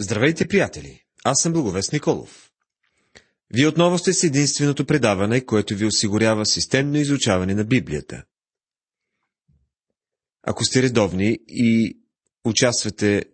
Здравейте, 0.00 0.48
приятели! 0.48 1.00
Аз 1.24 1.42
съм 1.42 1.52
Благовест 1.52 1.92
Николов. 1.92 2.50
Вие 3.50 3.66
отново 3.66 3.98
сте 3.98 4.12
с 4.12 4.24
единственото 4.24 4.86
предаване, 4.86 5.40
което 5.40 5.76
ви 5.76 5.86
осигурява 5.86 6.46
системно 6.46 6.96
изучаване 6.96 7.54
на 7.54 7.64
Библията. 7.64 8.24
Ако 10.42 10.64
сте 10.64 10.82
редовни 10.82 11.38
и 11.48 11.98
участвате 12.44 13.24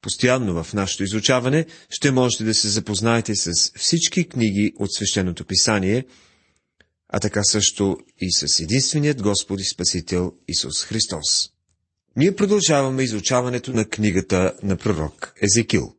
постоянно 0.00 0.64
в 0.64 0.74
нашето 0.74 1.02
изучаване, 1.02 1.66
ще 1.90 2.10
можете 2.10 2.44
да 2.44 2.54
се 2.54 2.68
запознаете 2.68 3.34
с 3.34 3.72
всички 3.78 4.28
книги 4.28 4.72
от 4.78 4.92
Свещеното 4.92 5.44
писание, 5.44 6.06
а 7.08 7.20
така 7.20 7.44
също 7.44 7.96
и 8.18 8.32
с 8.32 8.60
единственият 8.60 9.22
Господ 9.22 9.60
и 9.60 9.64
Спасител 9.64 10.32
Исус 10.48 10.84
Христос. 10.84 11.50
Ние 12.16 12.36
продължаваме 12.36 13.02
изучаването 13.02 13.72
на 13.72 13.88
книгата 13.88 14.54
на 14.62 14.76
пророк 14.76 15.34
Езекил. 15.42 15.96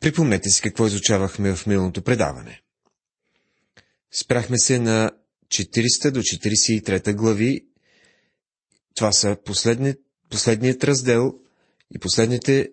Припомнете 0.00 0.48
си 0.48 0.62
какво 0.62 0.86
изучавахме 0.86 1.56
в 1.56 1.66
миналото 1.66 2.02
предаване. 2.02 2.62
Спряхме 4.12 4.58
се 4.58 4.78
на 4.78 5.10
40 5.48 6.10
до 6.10 6.20
43 6.20 7.14
глави. 7.14 7.66
Това 8.94 9.12
са 9.12 9.36
последни, 9.44 9.94
последният 10.30 10.84
раздел 10.84 11.34
и 11.94 11.98
последните 11.98 12.70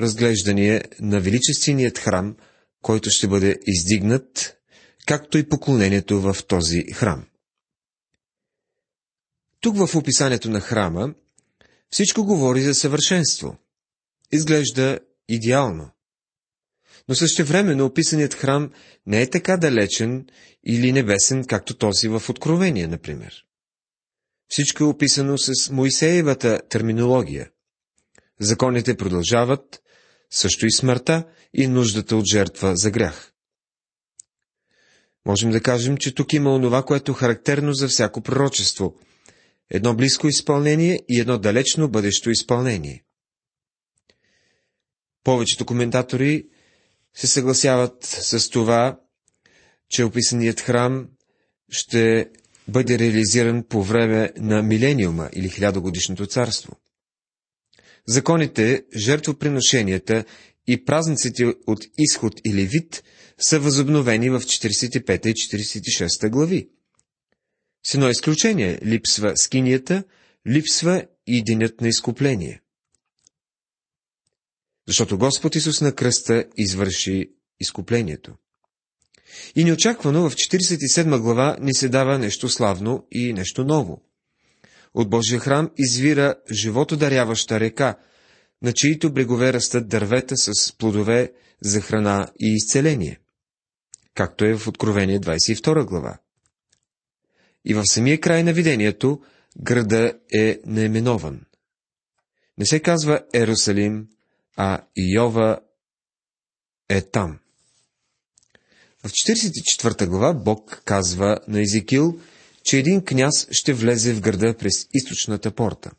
разглеждания 0.00 0.82
на 1.00 1.20
величественият 1.20 1.98
храм, 1.98 2.36
който 2.82 3.10
ще 3.10 3.28
бъде 3.28 3.58
издигнат, 3.66 4.56
както 5.06 5.38
и 5.38 5.48
поклонението 5.48 6.20
в 6.20 6.36
този 6.48 6.82
храм. 6.92 7.26
Тук 9.60 9.76
в 9.76 9.96
описанието 9.96 10.50
на 10.50 10.60
храма 10.60 11.14
всичко 11.90 12.24
говори 12.24 12.62
за 12.62 12.74
съвършенство. 12.74 13.56
Изглежда 14.32 14.98
идеално. 15.28 15.90
Но 17.08 17.14
същевременно 17.14 17.84
описаният 17.86 18.34
храм 18.34 18.72
не 19.06 19.22
е 19.22 19.30
така 19.30 19.56
далечен 19.56 20.26
или 20.66 20.92
небесен, 20.92 21.44
както 21.44 21.76
този 21.76 22.08
в 22.08 22.22
Откровение, 22.28 22.86
например. 22.86 23.44
Всичко 24.48 24.84
е 24.84 24.86
описано 24.86 25.38
с 25.38 25.70
Моисеевата 25.70 26.60
терминология. 26.68 27.50
Законите 28.40 28.96
продължават, 28.96 29.82
също 30.30 30.66
и 30.66 30.72
смъртта 30.72 31.24
и 31.54 31.66
нуждата 31.66 32.16
от 32.16 32.26
жертва 32.26 32.76
за 32.76 32.90
грях. 32.90 33.32
Можем 35.26 35.50
да 35.50 35.60
кажем, 35.60 35.96
че 35.96 36.14
тук 36.14 36.32
има 36.32 36.54
онова, 36.54 36.82
което 36.82 37.12
е 37.12 37.14
характерно 37.14 37.72
за 37.72 37.88
всяко 37.88 38.20
пророчество. 38.20 38.94
Едно 39.70 39.94
близко 39.96 40.28
изпълнение 40.28 41.00
и 41.08 41.20
едно 41.20 41.38
далечно 41.38 41.88
бъдещо 41.88 42.30
изпълнение. 42.30 43.04
Повечето 45.24 45.66
коментатори 45.66 46.46
се 47.14 47.26
съгласяват 47.26 48.04
с 48.04 48.50
това, 48.50 49.00
че 49.88 50.04
описаният 50.04 50.60
храм 50.60 51.08
ще 51.70 52.30
бъде 52.68 52.98
реализиран 52.98 53.64
по 53.68 53.82
време 53.82 54.32
на 54.36 54.62
милениума 54.62 55.30
или 55.32 55.48
хилядогодишното 55.48 56.26
царство. 56.26 56.76
Законите, 58.08 58.84
жертвоприношенията 58.96 60.24
и 60.66 60.84
празниците 60.84 61.54
от 61.66 61.84
изход 61.98 62.40
или 62.44 62.66
вид 62.66 63.02
са 63.38 63.60
възобновени 63.60 64.30
в 64.30 64.40
45 64.40 65.26
и 65.26 65.34
46 65.34 66.30
глави. 66.30 66.68
С 67.86 67.94
едно 67.94 68.08
изключение 68.08 68.78
липсва 68.84 69.32
скинията, 69.36 70.04
липсва 70.46 71.04
и 71.26 71.44
денят 71.44 71.80
на 71.80 71.88
изкупление. 71.88 72.60
Защото 74.86 75.18
Господ 75.18 75.54
Исус 75.54 75.80
на 75.80 75.94
кръста 75.94 76.44
извърши 76.56 77.30
изкуплението. 77.60 78.34
И 79.56 79.64
неочаквано 79.64 80.30
в 80.30 80.34
47 80.34 81.20
глава 81.20 81.56
ни 81.60 81.74
се 81.74 81.88
дава 81.88 82.18
нещо 82.18 82.48
славно 82.48 83.06
и 83.12 83.32
нещо 83.32 83.64
ново. 83.64 84.02
От 84.94 85.10
Божия 85.10 85.40
храм 85.40 85.70
извира 85.76 86.34
живото 86.52 86.96
даряваща 86.96 87.60
река, 87.60 87.98
на 88.62 88.72
чието 88.72 89.12
брегове 89.12 89.52
растат 89.52 89.88
дървета 89.88 90.36
с 90.36 90.72
плодове 90.72 91.32
за 91.62 91.80
храна 91.80 92.32
и 92.40 92.54
изцеление, 92.54 93.20
както 94.14 94.44
е 94.44 94.54
в 94.58 94.68
Откровение 94.68 95.20
22 95.20 95.84
глава. 95.84 96.18
И 97.68 97.74
в 97.74 97.82
самия 97.86 98.20
край 98.20 98.42
на 98.42 98.52
видението 98.52 99.20
града 99.60 100.12
е 100.34 100.60
наименован. 100.66 101.40
Не 102.58 102.66
се 102.66 102.80
казва 102.80 103.20
Ерусалим, 103.34 104.08
а 104.56 104.80
Иова 104.96 105.60
е 106.88 107.00
там. 107.00 107.38
В 109.04 109.08
44 109.08 110.06
глава 110.06 110.34
Бог 110.34 110.82
казва 110.84 111.38
на 111.48 111.60
Езекил, 111.60 112.20
че 112.64 112.78
един 112.78 113.04
княз 113.04 113.48
ще 113.50 113.74
влезе 113.74 114.14
в 114.14 114.20
града 114.20 114.56
през 114.58 114.86
източната 114.94 115.50
порта. 115.50 115.90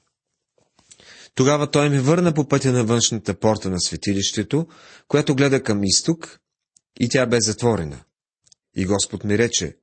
Тогава 1.36 1.72
той 1.72 1.90
ме 1.90 2.02
върна 2.02 2.34
по 2.34 2.48
пътя 2.48 2.72
на 2.72 2.84
външната 2.84 3.40
порта 3.40 3.70
на 3.70 3.80
светилището, 3.80 4.68
която 5.08 5.36
гледа 5.36 5.64
към 5.64 5.84
изток, 5.84 6.40
и 7.00 7.10
тя 7.10 7.26
бе 7.26 7.42
затворена. 7.42 8.00
И 8.76 8.86
Господ 8.86 9.24
ми 9.24 9.38
рече, 9.38 9.78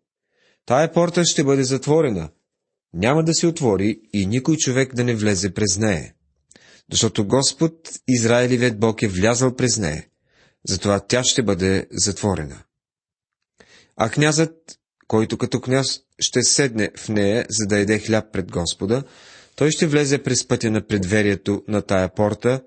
тая 0.66 0.93
порта 0.93 1.25
ще 1.25 1.44
бъде 1.44 1.65
затворена, 1.65 2.28
няма 2.94 3.25
да 3.25 3.34
се 3.34 3.47
отвори 3.47 4.00
и 4.12 4.27
никой 4.27 4.56
човек 4.56 4.94
да 4.94 5.04
не 5.04 5.15
влезе 5.15 5.54
през 5.54 5.78
нея 5.78 6.12
защото 6.93 7.27
Господ, 7.27 7.91
Израилевият 8.09 8.78
Бог 8.78 9.03
е 9.03 9.09
влязал 9.09 9.56
през 9.56 9.78
нея, 9.78 10.06
затова 10.69 11.00
тя 11.00 11.22
ще 11.25 11.43
бъде 11.43 11.87
затворена. 11.91 12.62
А 13.97 14.10
князът, 14.10 14.78
който 15.06 15.38
като 15.38 15.60
княз 15.60 16.00
ще 16.19 16.43
седне 16.43 16.91
в 16.97 17.09
нея, 17.09 17.47
за 17.49 17.66
да 17.66 17.78
еде 17.78 17.99
хляб 17.99 18.32
пред 18.32 18.50
Господа, 18.50 19.05
той 19.56 19.71
ще 19.71 19.87
влезе 19.87 20.22
през 20.22 20.49
пътя 20.49 20.71
на 20.71 20.87
предверието 20.87 21.62
на 21.69 21.82
тая 21.82 22.15
порта 22.15 22.62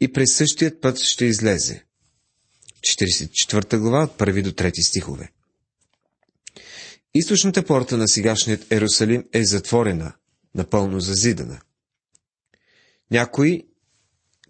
и 0.00 0.12
през 0.12 0.34
същият 0.36 0.80
път 0.80 0.98
ще 0.98 1.24
излезе. 1.24 1.84
44 2.80 3.78
глава 3.78 4.04
от 4.04 4.18
1 4.18 4.42
до 4.42 4.52
3 4.52 4.88
стихове. 4.88 5.30
Източната 7.14 7.64
порта 7.64 7.96
на 7.96 8.08
сегашният 8.08 8.72
Ерусалим 8.72 9.24
е 9.32 9.44
затворена, 9.44 10.12
напълно 10.54 11.00
зазидана– 11.00 11.60
някои, 13.12 13.62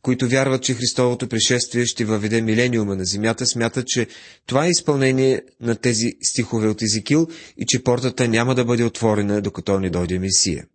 които 0.03 0.29
вярват, 0.29 0.63
че 0.63 0.75
Христовото 0.75 1.29
пришествие 1.29 1.87
ще 1.87 2.05
въведе 2.05 2.43
милениума 2.43 2.97
на 2.97 3.05
земята, 3.05 3.47
смятат, 3.47 3.87
че 3.87 4.07
това 4.47 4.67
е 4.67 4.71
изпълнение 4.71 5.43
на 5.61 5.77
тези 5.77 6.13
стихове 6.23 6.69
от 6.69 6.83
Езикил 6.83 7.29
и 7.57 7.65
че 7.67 7.85
портата 7.85 8.29
няма 8.29 8.55
да 8.55 8.65
бъде 8.65 8.85
отворена, 8.85 9.43
докато 9.43 9.81
не 9.81 9.91
дойде 9.91 10.19
Месия. 10.19 10.67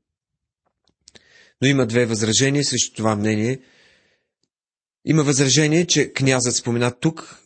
Но 1.61 1.67
има 1.67 1.87
две 1.87 2.05
възражения 2.05 2.65
срещу 2.65 2.95
това 2.95 3.15
мнение. 3.15 3.59
Има 5.05 5.23
възражение, 5.23 5.85
че 5.87 6.13
князът 6.13 6.55
споменат 6.55 6.99
тук, 6.99 7.39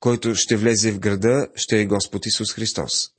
който 0.00 0.34
ще 0.34 0.56
влезе 0.56 0.92
в 0.92 0.98
града, 0.98 1.48
ще 1.54 1.80
е 1.80 1.86
Господ 1.86 2.26
Исус 2.26 2.52
Христос. 2.52 3.10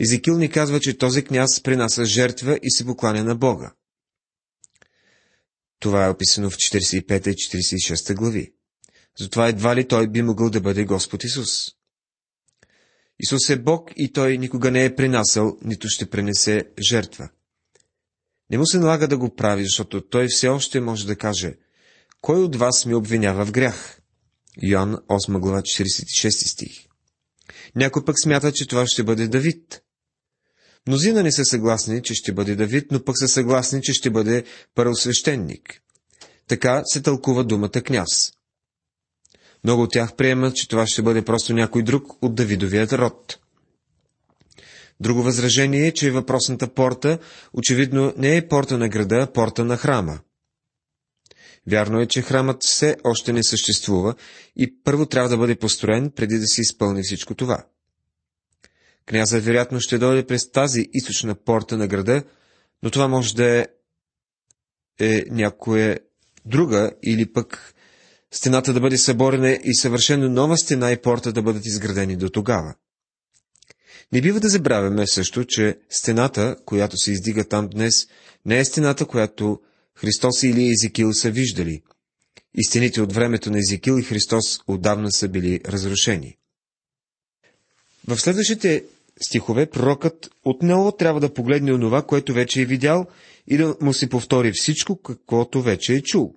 Езекил 0.00 0.38
ни 0.38 0.50
казва, 0.50 0.80
че 0.80 0.98
този 0.98 1.24
княз 1.24 1.62
принася 1.62 2.04
жертва 2.04 2.58
и 2.62 2.70
се 2.70 2.86
покланя 2.86 3.24
на 3.24 3.34
Бога. 3.34 3.72
Това 5.80 6.06
е 6.06 6.10
описано 6.10 6.50
в 6.50 6.56
45 6.56 7.28
и 7.28 7.34
46 7.34 8.14
глави. 8.14 8.52
Затова 9.18 9.48
едва 9.48 9.76
ли 9.76 9.88
той 9.88 10.08
би 10.08 10.22
могъл 10.22 10.50
да 10.50 10.60
бъде 10.60 10.84
Господ 10.84 11.24
Исус. 11.24 11.66
Исус 13.20 13.50
е 13.50 13.56
Бог 13.56 13.90
и 13.96 14.12
той 14.12 14.38
никога 14.38 14.70
не 14.70 14.84
е 14.84 14.94
принасял, 14.94 15.58
нито 15.62 15.88
ще 15.88 16.10
пренесе 16.10 16.64
жертва. 16.88 17.28
Не 18.50 18.58
му 18.58 18.66
се 18.66 18.78
налага 18.78 19.08
да 19.08 19.18
го 19.18 19.34
прави, 19.34 19.64
защото 19.64 20.08
той 20.08 20.26
все 20.28 20.48
още 20.48 20.80
може 20.80 21.06
да 21.06 21.16
каже, 21.16 21.54
кой 22.20 22.42
от 22.42 22.56
вас 22.56 22.86
ми 22.86 22.94
обвинява 22.94 23.44
в 23.44 23.52
грях? 23.52 24.00
Йоан 24.62 24.94
8 24.94 25.38
глава 25.38 25.62
46 25.62 26.30
стих. 26.30 26.85
Някой 27.76 28.04
пък 28.04 28.16
смята, 28.22 28.52
че 28.52 28.66
това 28.66 28.86
ще 28.86 29.04
бъде 29.04 29.28
Давид. 29.28 29.82
Мнозина 30.86 31.22
не 31.22 31.32
са 31.32 31.44
съгласни, 31.44 32.02
че 32.02 32.14
ще 32.14 32.32
бъде 32.32 32.56
Давид, 32.56 32.86
но 32.90 33.04
пък 33.04 33.18
са 33.18 33.28
съгласни, 33.28 33.82
че 33.82 33.92
ще 33.92 34.10
бъде 34.10 34.44
първосвещеник. 34.74 35.82
Така 36.48 36.82
се 36.84 37.02
тълкува 37.02 37.44
думата 37.44 37.70
княз. 37.70 38.32
Много 39.64 39.82
от 39.82 39.92
тях 39.92 40.16
приемат, 40.16 40.56
че 40.56 40.68
това 40.68 40.86
ще 40.86 41.02
бъде 41.02 41.22
просто 41.22 41.54
някой 41.54 41.82
друг 41.82 42.24
от 42.24 42.34
Давидовият 42.34 42.92
род. 42.92 43.38
Друго 45.00 45.22
възражение 45.22 45.86
е, 45.86 45.92
че 45.92 46.10
въпросната 46.10 46.68
порта 46.68 47.18
очевидно 47.52 48.14
не 48.16 48.36
е 48.36 48.48
порта 48.48 48.78
на 48.78 48.88
града, 48.88 49.16
а 49.16 49.32
порта 49.32 49.64
на 49.64 49.76
храма. 49.76 50.18
Вярно 51.70 52.00
е, 52.00 52.06
че 52.06 52.22
храмът 52.22 52.64
все 52.64 52.96
още 53.04 53.32
не 53.32 53.42
съществува 53.42 54.14
и 54.56 54.82
първо 54.84 55.06
трябва 55.06 55.28
да 55.28 55.36
бъде 55.36 55.56
построен, 55.56 56.10
преди 56.10 56.38
да 56.38 56.46
се 56.46 56.60
изпълни 56.60 57.02
всичко 57.02 57.34
това. 57.34 57.64
Князът 59.06 59.44
вероятно 59.44 59.80
ще 59.80 59.98
дойде 59.98 60.26
през 60.26 60.50
тази 60.50 60.88
източна 60.92 61.34
порта 61.34 61.76
на 61.76 61.86
града, 61.86 62.22
но 62.82 62.90
това 62.90 63.08
може 63.08 63.34
да 63.34 63.46
е, 63.46 63.66
е 65.00 65.24
някое 65.30 65.98
друга 66.44 66.90
или 67.02 67.32
пък 67.32 67.74
стената 68.30 68.72
да 68.72 68.80
бъде 68.80 68.98
съборена 68.98 69.50
и 69.64 69.74
съвършено 69.74 70.28
нова 70.28 70.56
стена 70.58 70.92
и 70.92 71.02
порта 71.02 71.32
да 71.32 71.42
бъдат 71.42 71.66
изградени 71.66 72.16
до 72.16 72.30
тогава. 72.30 72.74
Не 74.12 74.20
бива 74.20 74.40
да 74.40 74.48
забравяме 74.48 75.06
също, 75.06 75.44
че 75.44 75.78
стената, 75.90 76.56
която 76.64 76.96
се 76.96 77.12
издига 77.12 77.44
там 77.44 77.68
днес, 77.68 78.06
не 78.44 78.58
е 78.58 78.64
стената, 78.64 79.06
която 79.06 79.60
Христос 79.96 80.42
или 80.42 80.70
Езекил 80.70 81.12
са 81.12 81.30
виждали. 81.30 81.82
И 82.54 82.64
стените 82.64 83.02
от 83.02 83.12
времето 83.12 83.50
на 83.50 83.58
Езекил 83.58 83.98
и 83.98 84.02
Христос 84.02 84.60
отдавна 84.66 85.12
са 85.12 85.28
били 85.28 85.60
разрушени. 85.64 86.36
В 88.08 88.18
следващите 88.18 88.84
стихове 89.20 89.66
пророкът 89.66 90.30
отново 90.44 90.92
трябва 90.92 91.20
да 91.20 91.34
погледне 91.34 91.72
онова, 91.72 92.02
което 92.02 92.32
вече 92.34 92.62
е 92.62 92.64
видял 92.64 93.06
и 93.46 93.56
да 93.56 93.76
му 93.80 93.92
се 93.92 94.08
повтори 94.08 94.52
всичко, 94.54 94.96
каквото 95.02 95.62
вече 95.62 95.94
е 95.94 96.02
чул. 96.02 96.34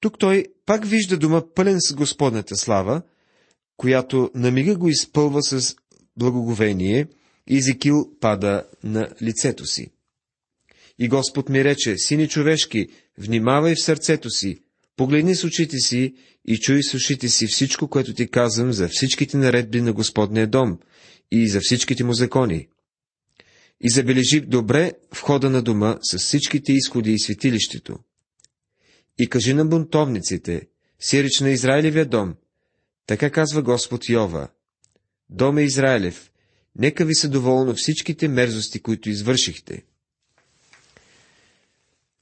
Тук 0.00 0.18
той 0.18 0.46
пак 0.66 0.86
вижда 0.86 1.18
дома 1.18 1.42
пълен 1.54 1.80
с 1.80 1.94
Господната 1.94 2.56
слава, 2.56 3.02
която 3.76 4.30
на 4.34 4.50
мига 4.50 4.76
го 4.76 4.88
изпълва 4.88 5.42
с 5.42 5.76
благоговение 6.16 7.06
и 7.46 7.56
Езекил 7.56 8.10
пада 8.20 8.66
на 8.84 9.08
лицето 9.22 9.66
си. 9.66 9.93
И 10.98 11.08
Господ 11.08 11.48
ми 11.48 11.64
рече, 11.64 11.98
сини 11.98 12.28
човешки, 12.28 12.86
внимавай 13.18 13.74
в 13.74 13.84
сърцето 13.84 14.30
си, 14.30 14.58
погледни 14.96 15.34
с 15.34 15.44
очите 15.44 15.78
си 15.78 16.14
и 16.48 16.58
чуй 16.58 16.82
с 16.82 16.94
ушите 16.94 17.28
си 17.28 17.46
всичко, 17.46 17.88
което 17.88 18.14
ти 18.14 18.28
казвам 18.28 18.72
за 18.72 18.88
всичките 18.88 19.36
наредби 19.36 19.80
на 19.80 19.92
Господния 19.92 20.46
дом 20.46 20.78
и 21.30 21.48
за 21.48 21.60
всичките 21.62 22.04
му 22.04 22.12
закони. 22.12 22.68
И 23.80 23.90
забележи 23.90 24.40
добре 24.40 24.92
входа 25.14 25.50
на 25.50 25.62
дома 25.62 25.98
с 26.02 26.18
всичките 26.18 26.72
изходи 26.72 27.12
и 27.12 27.18
светилището. 27.18 27.98
И 29.18 29.28
кажи 29.28 29.54
на 29.54 29.64
бунтовниците, 29.64 30.68
сирич 31.00 31.40
на 31.40 31.50
Израилевия 31.50 32.06
дом, 32.06 32.34
така 33.06 33.30
казва 33.30 33.62
Господ 33.62 34.08
Йова. 34.08 34.48
Доме 35.30 35.62
Израилев, 35.62 36.30
нека 36.76 37.04
ви 37.04 37.14
са 37.14 37.28
доволно 37.28 37.74
всичките 37.74 38.28
мерзости, 38.28 38.80
които 38.80 39.10
извършихте. 39.10 39.82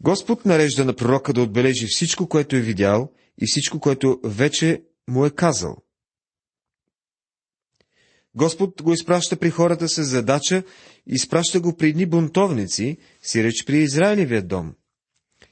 Господ 0.02 0.44
нарежда 0.44 0.84
на 0.84 0.96
пророка 0.96 1.32
да 1.32 1.42
отбележи 1.42 1.86
всичко, 1.86 2.28
което 2.28 2.56
е 2.56 2.60
видял 2.60 3.12
и 3.40 3.46
всичко, 3.46 3.80
което 3.80 4.20
вече 4.24 4.82
му 5.08 5.26
е 5.26 5.30
казал. 5.30 5.76
Господ 8.34 8.82
го 8.82 8.92
изпраща 8.92 9.36
при 9.36 9.50
хората 9.50 9.88
с 9.88 10.04
задача, 10.04 10.62
изпраща 11.06 11.60
го 11.60 11.76
при 11.76 11.88
едни 11.88 12.06
бунтовници, 12.06 12.98
си 13.22 13.44
реч 13.44 13.64
при 13.64 13.78
Израилевия 13.78 14.42
дом. 14.42 14.74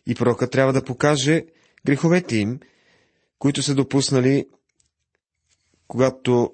И 0.06 0.14
пророка 0.14 0.50
трябва 0.50 0.72
да 0.72 0.84
покаже 0.84 1.44
греховете 1.86 2.36
им, 2.36 2.60
които 3.38 3.62
са 3.62 3.74
допуснали, 3.74 4.48
когато 5.88 6.52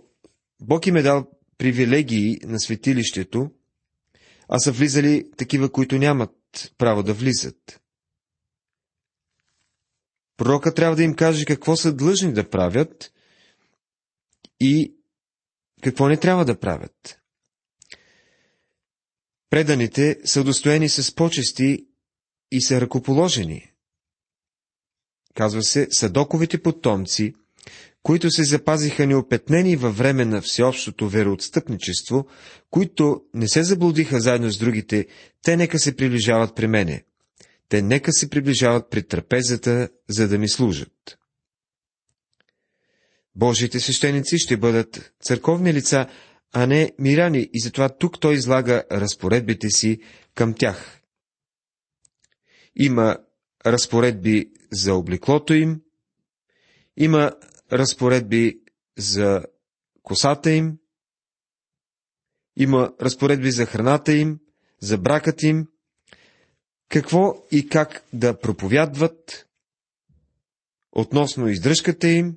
Бог 0.60 0.86
им 0.86 0.96
е 0.96 1.02
дал 1.02 1.30
привилегии 1.58 2.38
на 2.42 2.60
светилището, 2.60 3.50
а 4.48 4.58
са 4.58 4.72
влизали 4.72 5.30
такива, 5.36 5.72
които 5.72 5.98
нямат 5.98 6.32
право 6.78 7.02
да 7.02 7.14
влизат. 7.14 7.80
Пророка 10.36 10.74
трябва 10.74 10.96
да 10.96 11.02
им 11.02 11.14
каже 11.14 11.44
какво 11.44 11.76
са 11.76 11.92
длъжни 11.92 12.32
да 12.32 12.50
правят 12.50 13.12
и 14.60 14.94
какво 15.82 16.08
не 16.08 16.16
трябва 16.16 16.44
да 16.44 16.58
правят. 16.60 17.20
Преданите 19.50 20.18
са 20.24 20.40
удостоени 20.40 20.88
с 20.88 21.14
почести 21.14 21.86
и 22.52 22.60
са 22.62 22.80
ръкоположени. 22.80 23.72
Казва 25.34 25.62
се, 25.62 25.88
садоковите 25.90 26.62
потомци, 26.62 27.34
които 28.02 28.30
се 28.30 28.44
запазиха 28.44 29.06
неопетнени 29.06 29.76
във 29.76 29.98
време 29.98 30.24
на 30.24 30.42
всеобщото 30.42 31.08
вероотстъпничество, 31.08 32.26
които 32.70 33.24
не 33.34 33.48
се 33.48 33.62
заблудиха 33.62 34.20
заедно 34.20 34.50
с 34.50 34.58
другите, 34.58 35.06
те 35.42 35.56
нека 35.56 35.78
се 35.78 35.96
приближават 35.96 36.54
при 36.54 36.66
мене 36.66 37.04
те 37.68 37.82
нека 37.82 38.12
се 38.12 38.30
приближават 38.30 38.90
при 38.90 39.02
трапезата, 39.02 39.88
за 40.08 40.28
да 40.28 40.38
ми 40.38 40.48
служат. 40.48 41.18
Божите 43.34 43.80
свещеници 43.80 44.38
ще 44.38 44.56
бъдат 44.56 45.12
църковни 45.22 45.74
лица, 45.74 46.06
а 46.52 46.66
не 46.66 46.92
миряни, 46.98 47.50
и 47.52 47.60
затова 47.60 47.88
тук 47.88 48.20
той 48.20 48.34
излага 48.34 48.84
разпоредбите 48.92 49.70
си 49.70 50.00
към 50.34 50.54
тях. 50.54 51.00
Има 52.76 53.16
разпоредби 53.66 54.50
за 54.72 54.94
облеклото 54.94 55.54
им, 55.54 55.80
има 56.96 57.32
разпоредби 57.72 58.60
за 58.98 59.44
косата 60.02 60.50
им, 60.50 60.78
има 62.56 62.94
разпоредби 63.00 63.50
за 63.50 63.66
храната 63.66 64.12
им, 64.12 64.40
за 64.80 64.98
бракът 64.98 65.42
им, 65.42 65.68
какво 66.88 67.46
и 67.50 67.68
как 67.68 68.02
да 68.12 68.40
проповядват, 68.40 69.46
относно 70.92 71.48
издръжката 71.48 72.08
им. 72.08 72.36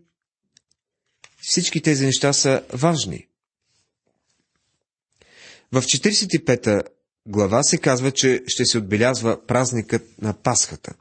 Всички 1.41 1.81
тези 1.81 2.05
неща 2.05 2.33
са 2.33 2.63
важни. 2.73 3.27
В 5.71 5.81
45-та 5.81 6.81
глава 7.25 7.63
се 7.63 7.77
казва, 7.77 8.11
че 8.11 8.43
ще 8.47 8.65
се 8.65 8.77
отбелязва 8.77 9.45
празникът 9.47 10.21
на 10.21 10.33
Пасхата. 10.33 10.93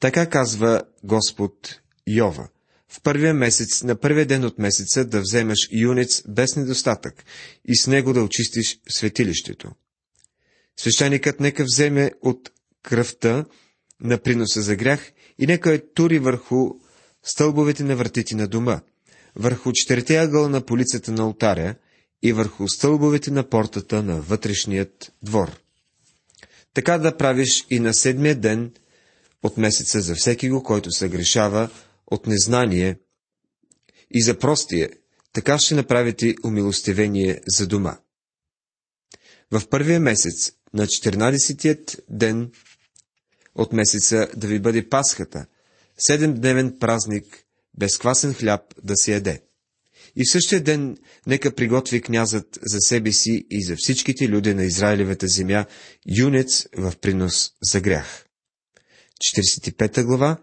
Така 0.00 0.30
казва 0.30 0.82
Господ 1.04 1.80
Йова. 2.06 2.48
В 2.88 3.00
първия 3.00 3.34
месец, 3.34 3.82
на 3.82 3.96
първия 3.96 4.26
ден 4.26 4.44
от 4.44 4.58
месеца, 4.58 5.04
да 5.04 5.20
вземеш 5.20 5.68
юнец 5.72 6.22
без 6.28 6.56
недостатък 6.56 7.24
и 7.64 7.76
с 7.76 7.86
него 7.86 8.12
да 8.12 8.22
очистиш 8.22 8.80
светилището. 8.88 9.70
Свещеникът 10.76 11.40
нека 11.40 11.64
вземе 11.64 12.12
от 12.22 12.50
кръвта 12.82 13.44
на 14.00 14.18
приноса 14.18 14.62
за 14.62 14.76
грях 14.76 15.12
и 15.38 15.46
нека 15.46 15.72
е 15.74 15.78
тури 15.78 16.18
върху 16.18 16.70
стълбовете 17.22 17.84
на 17.84 17.96
вратите 17.96 18.34
на 18.36 18.48
дома, 18.48 18.80
върху 19.36 19.72
четирите 19.72 20.16
ъгъла 20.16 20.48
на 20.48 20.60
полицата 20.66 21.12
на 21.12 21.22
алтаря 21.22 21.74
и 22.22 22.32
върху 22.32 22.68
стълбовете 22.68 23.30
на 23.30 23.48
портата 23.48 24.02
на 24.02 24.20
вътрешният 24.20 25.12
двор. 25.22 25.60
Така 26.74 26.98
да 26.98 27.16
правиш 27.16 27.66
и 27.70 27.80
на 27.80 27.94
седмия 27.94 28.34
ден 28.34 28.72
от 29.42 29.56
месеца 29.56 30.00
за 30.00 30.14
всеки 30.14 30.48
го, 30.50 30.62
който 30.62 30.90
се 30.90 31.08
грешава 31.08 31.70
от 32.06 32.26
незнание 32.26 32.98
и 34.10 34.22
за 34.22 34.38
простие, 34.38 34.88
така 35.32 35.58
ще 35.58 35.74
направите 35.74 36.34
умилостивение 36.44 37.40
за 37.46 37.66
дома. 37.66 37.98
В 39.50 39.68
първия 39.68 40.00
месец 40.00 40.52
на 40.74 40.86
14-тият 40.86 42.00
ден 42.08 42.50
от 43.54 43.72
месеца 43.72 44.28
да 44.36 44.46
ви 44.46 44.60
бъде 44.60 44.88
Пасхата, 44.88 45.46
седемдневен 45.98 46.76
празник, 46.80 47.44
без 47.78 47.98
квасен 47.98 48.34
хляб 48.34 48.60
да 48.84 48.96
се 48.96 49.12
яде. 49.12 49.42
И 50.16 50.24
в 50.24 50.32
същия 50.32 50.60
ден 50.60 50.96
нека 51.26 51.54
приготви 51.54 52.00
князът 52.00 52.58
за 52.62 52.80
себе 52.80 53.12
си 53.12 53.46
и 53.50 53.64
за 53.64 53.76
всичките 53.76 54.28
люди 54.28 54.54
на 54.54 54.64
Израилевата 54.64 55.28
земя 55.28 55.64
юнец 56.18 56.66
в 56.76 56.92
принос 57.00 57.50
за 57.62 57.80
грях. 57.80 58.26
45 59.36 60.04
глава 60.04 60.36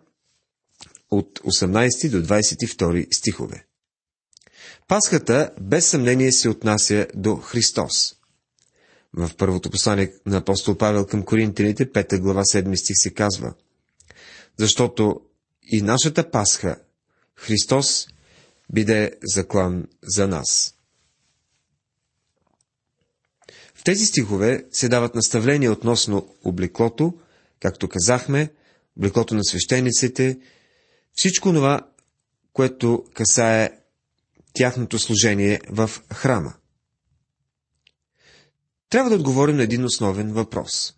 от 1.12 1.40
18 1.40 2.10
до 2.10 2.24
22 2.24 3.14
стихове. 3.14 3.66
Пасхата 4.88 5.52
без 5.62 5.88
съмнение 5.88 6.32
се 6.32 6.50
отнася 6.50 7.08
до 7.16 7.36
Христос. 7.36 8.19
В 9.14 9.32
първото 9.38 9.70
послание 9.70 10.14
на 10.26 10.38
апостол 10.38 10.78
Павел 10.78 11.06
към 11.06 11.24
Коринтините, 11.24 11.92
5 11.92 12.20
глава 12.20 12.42
7 12.44 12.76
стих 12.76 12.96
се 12.98 13.14
казва 13.14 13.54
Защото 14.58 15.22
и 15.72 15.82
нашата 15.82 16.32
Пасха, 16.32 16.80
Христос, 17.36 18.08
биде 18.74 19.12
заклан 19.24 19.88
за 20.04 20.28
нас. 20.28 20.76
В 23.76 23.84
тези 23.84 24.06
стихове 24.06 24.66
се 24.72 24.90
дават 24.90 25.16
наставления 25.16 25.72
относно 25.72 26.36
облеклото, 26.44 27.14
както 27.60 27.90
казахме, 27.90 28.50
облеклото 28.98 29.36
на 29.36 29.44
свещениците, 29.44 30.40
всичко 31.14 31.54
това, 31.54 31.82
което 32.54 33.04
касае 33.14 33.70
тяхното 34.54 35.00
служение 35.00 35.62
в 35.70 35.90
храма 36.14 36.54
трябва 38.90 39.10
да 39.10 39.16
отговорим 39.16 39.56
на 39.56 39.64
един 39.64 39.86
основен 39.86 40.34
въпрос. 40.34 40.94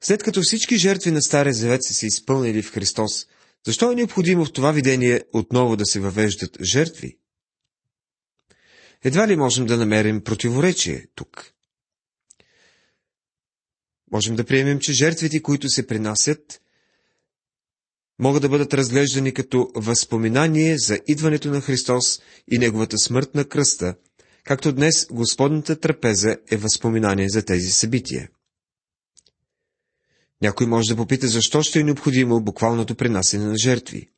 След 0.00 0.22
като 0.22 0.42
всички 0.42 0.76
жертви 0.76 1.10
на 1.10 1.22
Стария 1.22 1.54
Завет 1.54 1.84
са 1.84 1.94
се 1.94 2.06
изпълнили 2.06 2.62
в 2.62 2.72
Христос, 2.72 3.26
защо 3.66 3.92
е 3.92 3.94
необходимо 3.94 4.44
в 4.44 4.52
това 4.52 4.72
видение 4.72 5.22
отново 5.32 5.76
да 5.76 5.86
се 5.86 6.00
въвеждат 6.00 6.58
жертви? 6.62 7.18
Едва 9.04 9.28
ли 9.28 9.36
можем 9.36 9.66
да 9.66 9.76
намерим 9.76 10.24
противоречие 10.24 11.06
тук? 11.14 11.52
Можем 14.12 14.36
да 14.36 14.44
приемем, 14.44 14.78
че 14.80 14.92
жертвите, 14.92 15.42
които 15.42 15.68
се 15.68 15.86
принасят, 15.86 16.60
могат 18.18 18.42
да 18.42 18.48
бъдат 18.48 18.74
разглеждани 18.74 19.34
като 19.34 19.70
възпоминание 19.74 20.78
за 20.78 20.98
идването 21.06 21.48
на 21.48 21.60
Христос 21.60 22.20
и 22.52 22.58
Неговата 22.58 22.98
смърт 22.98 23.34
на 23.34 23.44
кръста, 23.44 23.94
както 24.44 24.72
днес 24.72 25.06
Господната 25.10 25.80
трапеза 25.80 26.36
е 26.50 26.56
възпоминание 26.56 27.28
за 27.28 27.44
тези 27.44 27.70
събития. 27.70 28.28
Някой 30.42 30.66
може 30.66 30.88
да 30.88 30.96
попита, 30.96 31.28
защо 31.28 31.62
ще 31.62 31.80
е 31.80 31.84
необходимо 31.84 32.40
буквалното 32.40 32.94
принасене 32.94 33.44
на 33.44 33.56
жертви. 33.56 34.10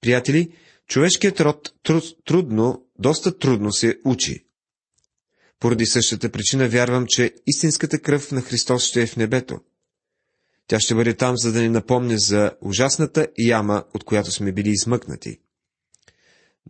Приятели, 0.00 0.52
човешкият 0.86 1.40
род 1.40 1.74
труд, 1.82 2.04
трудно, 2.24 2.86
доста 2.98 3.38
трудно 3.38 3.72
се 3.72 3.98
учи. 4.04 4.44
Поради 5.60 5.86
същата 5.86 6.30
причина 6.30 6.68
вярвам, 6.68 7.06
че 7.08 7.34
истинската 7.46 7.98
кръв 7.98 8.32
на 8.32 8.42
Христос 8.42 8.84
ще 8.84 9.02
е 9.02 9.06
в 9.06 9.16
небето. 9.16 9.60
Тя 10.66 10.80
ще 10.80 10.94
бъде 10.94 11.14
там, 11.14 11.36
за 11.36 11.52
да 11.52 11.62
ни 11.62 11.68
напомня 11.68 12.18
за 12.18 12.52
ужасната 12.60 13.28
яма, 13.38 13.84
от 13.94 14.04
която 14.04 14.30
сме 14.32 14.52
били 14.52 14.70
измъкнати. 14.70 15.38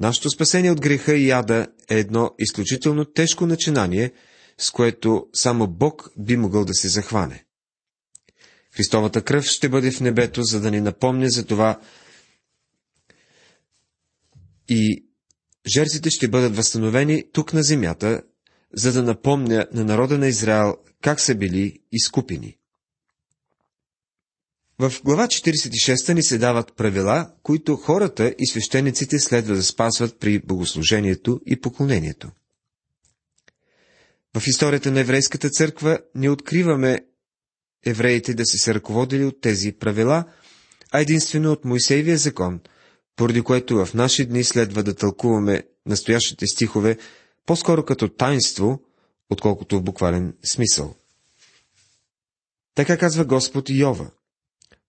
Нашето 0.01 0.31
спасение 0.31 0.71
от 0.71 0.81
греха 0.81 1.15
и 1.15 1.29
яда 1.29 1.67
е 1.91 1.99
едно 1.99 2.31
изключително 2.39 3.05
тежко 3.05 3.47
начинание, 3.47 4.13
с 4.59 4.71
което 4.71 5.27
само 5.33 5.67
Бог 5.67 6.11
би 6.19 6.37
могъл 6.37 6.65
да 6.65 6.75
се 6.75 6.89
захване. 6.89 7.45
Христовата 8.71 9.23
кръв 9.23 9.45
ще 9.45 9.69
бъде 9.69 9.91
в 9.91 10.01
небето, 10.01 10.43
за 10.43 10.61
да 10.61 10.71
ни 10.71 10.81
напомня 10.81 11.29
за 11.29 11.47
това 11.47 11.81
и 14.69 15.07
жертвите 15.75 16.11
ще 16.11 16.29
бъдат 16.29 16.57
възстановени 16.57 17.25
тук 17.33 17.53
на 17.53 17.63
земята, 17.63 18.23
за 18.73 18.93
да 18.93 19.03
напомня 19.03 19.67
на 19.73 19.85
народа 19.85 20.19
на 20.19 20.29
Израел 20.29 20.77
как 21.01 21.21
са 21.21 21.35
били 21.35 21.79
изкупени. 21.93 22.59
В 24.83 25.03
глава 25.05 25.27
46 25.27 26.13
ни 26.15 26.23
се 26.23 26.39
дават 26.39 26.77
правила, 26.77 27.33
които 27.43 27.77
хората 27.77 28.35
и 28.39 28.47
свещениците 28.47 29.19
следва 29.19 29.55
да 29.55 29.63
спазват 29.63 30.19
при 30.19 30.39
богослужението 30.39 31.41
и 31.47 31.61
поклонението. 31.61 32.31
В 34.37 34.47
историята 34.47 34.91
на 34.91 35.01
еврейската 35.01 35.51
църква 35.51 35.99
не 36.15 36.31
откриваме 36.31 37.01
евреите 37.87 38.35
да 38.35 38.47
са 38.47 38.59
се 38.59 38.75
ръководили 38.75 39.25
от 39.25 39.41
тези 39.41 39.73
правила, 39.73 40.25
а 40.93 41.01
единствено 41.01 41.53
от 41.53 41.65
Моисеевия 41.65 42.19
закон, 42.19 42.61
поради 43.17 43.43
което 43.43 43.85
в 43.87 43.95
наши 43.95 44.27
дни 44.27 44.45
следва 44.45 44.83
да 44.83 44.95
тълкуваме 44.95 45.63
настоящите 45.87 46.47
стихове 46.47 46.99
по-скоро 47.47 47.85
като 47.85 48.09
таинство, 48.09 48.83
отколкото 49.31 49.79
в 49.79 49.83
буквален 49.83 50.35
смисъл. 50.45 50.95
Така 52.75 52.99
казва 52.99 53.25
Господ 53.25 53.71
Йова. 53.71 54.11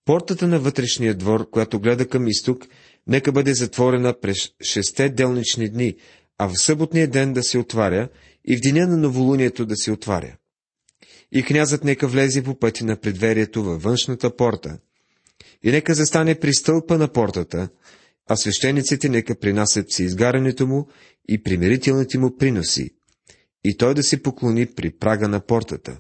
Портата 0.06 0.48
на 0.48 0.60
вътрешния 0.60 1.16
двор, 1.16 1.50
която 1.50 1.80
гледа 1.80 2.08
към 2.08 2.28
изток, 2.28 2.68
нека 3.08 3.32
бъде 3.32 3.54
затворена 3.54 4.20
през 4.20 4.50
шесте 4.62 5.10
делнични 5.10 5.70
дни, 5.70 5.96
а 6.38 6.48
в 6.48 6.58
съботния 6.58 7.08
ден 7.08 7.34
да 7.34 7.44
се 7.44 7.58
отваря 7.58 8.10
и 8.46 8.58
в 8.58 8.62
деня 8.62 8.88
на 8.88 8.98
новолунието 8.98 9.66
да 9.66 9.76
се 9.76 9.92
отваря. 9.92 10.38
И 11.32 11.44
князът 11.44 11.84
нека 11.84 12.08
влезе 12.08 12.44
по 12.44 12.60
пъти 12.60 12.84
на 12.84 13.00
предверието 13.00 13.64
във 13.64 13.84
външната 13.84 14.36
порта. 14.36 14.80
И 15.64 15.72
нека 15.72 15.94
застане 15.94 16.40
при 16.40 16.54
стълпа 16.54 16.98
на 16.98 17.08
портата, 17.08 17.70
а 18.28 18.36
свещениците 18.36 19.10
нека 19.10 19.40
принасят 19.40 19.92
си 19.92 20.04
изгарянето 20.04 20.68
му 20.68 20.88
и 21.30 21.44
примирителните 21.44 22.18
му 22.18 22.38
приноси, 22.38 22.90
и 23.64 23.78
той 23.78 23.94
да 23.94 24.04
се 24.04 24.22
поклони 24.22 24.66
при 24.66 24.92
прага 24.92 25.28
на 25.28 25.46
портата. 25.46 26.00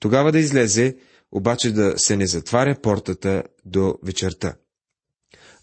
Тогава 0.00 0.32
да 0.32 0.38
излезе, 0.38 0.96
обаче 1.36 1.72
да 1.72 1.98
се 1.98 2.16
не 2.16 2.26
затваря 2.26 2.80
портата 2.80 3.42
до 3.64 3.98
вечерта. 4.02 4.56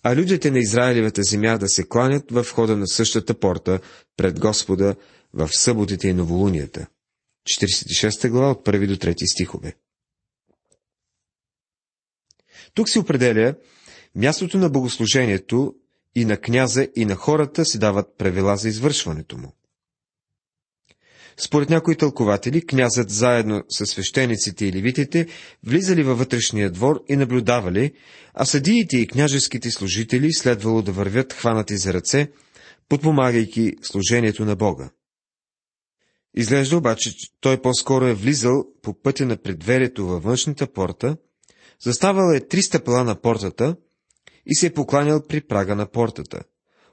А 0.03 0.15
людите 0.15 0.51
на 0.51 0.60
Израилевата 0.60 1.24
земя 1.24 1.58
да 1.58 1.68
се 1.68 1.88
кланят 1.88 2.32
в 2.32 2.42
входа 2.42 2.77
на 2.77 2.88
същата 2.88 3.39
порта 3.39 3.80
пред 4.18 4.39
Господа 4.39 4.96
в 5.34 5.50
съботите 5.51 6.08
и 6.08 6.13
новолунията. 6.13 6.88
46 7.50 8.30
глава 8.30 8.51
от 8.51 8.65
1 8.65 8.88
до 8.88 8.96
3 8.96 9.25
стихове. 9.25 9.75
Тук 12.74 12.89
се 12.89 13.00
определя 13.00 13.56
мястото 14.15 14.58
на 14.58 14.70
богослужението 14.70 15.75
и 16.15 16.25
на 16.25 16.38
княза 16.38 16.88
и 16.96 17.06
на 17.06 17.15
хората 17.15 17.65
се 17.65 17.77
дават 17.77 18.18
правила 18.18 18.58
за 18.58 18.70
извършването 18.70 19.38
му. 19.38 19.53
Според 21.38 21.70
някои 21.70 21.96
тълкователи, 21.96 22.66
князът 22.66 23.10
заедно 23.10 23.63
с 23.70 23.86
свещениците 23.86 24.66
и 24.66 24.74
левитите 24.74 25.28
влизали 25.63 26.04
във 26.04 26.18
вътрешния 26.18 26.72
двор 26.72 27.04
и 27.10 27.16
наблюдавали, 27.16 27.92
а 28.34 28.46
съдиите 28.46 28.98
и 28.98 29.08
княжеските 29.08 29.72
служители 29.72 30.34
следвало 30.34 30.82
да 30.82 30.92
вървят 30.92 31.34
хванати 31.34 31.78
за 31.78 31.94
ръце, 31.94 32.32
подпомагайки 32.90 33.74
служението 33.82 34.46
на 34.46 34.56
Бога. 34.56 34.90
Изглежда 36.36 36.78
обаче, 36.78 37.12
че 37.12 37.32
той 37.42 37.62
по-скоро 37.62 38.06
е 38.06 38.13
влизал 38.13 38.66
по 38.82 39.02
пътя 39.02 39.25
на 39.25 39.38
предверието 39.38 40.08
във 40.08 40.24
външната 40.24 40.68
порта, 40.68 41.18
заставал 41.84 42.34
е 42.36 42.48
три 42.48 42.62
стъпала 42.62 43.04
на 43.04 43.22
портата 43.22 43.75
и 44.46 44.56
се 44.56 44.68
е 44.68 44.74
покланял 44.74 45.28
при 45.28 45.42
прага 45.42 45.75
на 45.75 45.92
портата, 45.92 46.44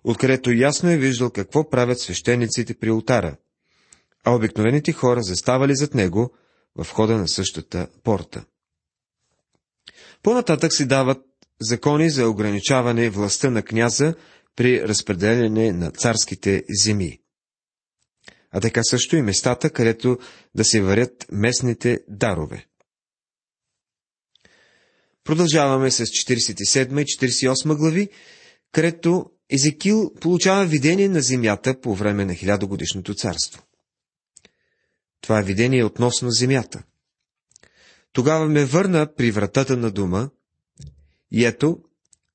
откъдето 0.04 0.52
ясно 0.52 0.90
е 0.90 0.96
виждал 0.96 1.30
какво 1.30 1.70
правят 1.70 2.00
свещениците 2.00 2.74
при 2.74 2.90
ултара, 2.90 3.36
а 4.24 4.34
обикновените 4.34 4.92
хора 4.92 5.22
заставали 5.22 5.76
зад 5.76 5.94
него 5.94 6.32
в 6.76 6.86
хода 6.90 7.16
на 7.16 7.28
същата 7.28 7.88
порта. 8.04 8.44
По-нататък 10.22 10.72
се 10.72 10.86
дават 10.86 11.18
закони 11.60 12.10
за 12.10 12.28
ограничаване 12.28 13.10
властта 13.10 13.50
на 13.50 13.62
княза 13.62 14.14
при 14.56 14.88
разпределяне 14.88 15.72
на 15.72 15.90
царските 15.90 16.64
земи. 16.68 17.18
А 18.50 18.60
така 18.60 18.82
също 18.82 19.16
и 19.16 19.22
местата, 19.22 19.70
където 19.70 20.18
да 20.54 20.64
се 20.64 20.82
варят 20.82 21.26
местните 21.32 22.00
дарове. 22.08 22.66
Продължаваме 25.24 25.90
с 25.90 26.06
47 26.06 27.00
и 27.00 27.04
48 27.04 27.76
глави, 27.76 28.08
където 28.72 29.30
Езекил 29.50 30.12
получава 30.20 30.66
видение 30.66 31.08
на 31.08 31.20
земята 31.20 31.80
по 31.80 31.94
време 31.94 32.24
на 32.24 32.34
хилядогодишното 32.34 33.14
царство. 33.14 33.62
Това 35.20 35.38
е 35.38 35.42
видение 35.42 35.84
относно 35.84 36.30
земята. 36.30 36.82
Тогава 38.12 38.46
ме 38.46 38.64
върна 38.64 39.14
при 39.14 39.30
вратата 39.30 39.76
на 39.76 39.90
дома 39.90 40.28
и 41.32 41.44
ето, 41.44 41.78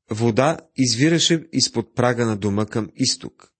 вода 0.09 0.57
извираше 0.77 1.47
изпод 1.53 1.95
прага 1.95 2.25
на 2.25 2.37
дома 2.37 2.65
към 2.65 2.89
изток. 2.95 3.51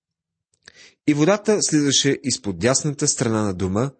И 1.07 1.13
водата 1.13 1.57
слизаше 1.61 2.19
изпод 2.23 2.59
дясната 2.59 3.07
страна 3.07 3.41
на 3.41 3.53
дома, 3.53 3.91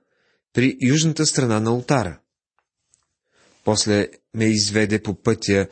при 0.54 0.78
южната 0.82 1.26
страна 1.26 1.60
на 1.60 1.74
ултара. 1.74 2.20
После 3.64 4.08
ме 4.34 4.46
изведе 4.46 5.04
по 5.04 5.22
пътя 5.22 5.68